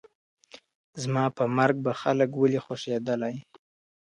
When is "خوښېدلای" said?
2.65-3.35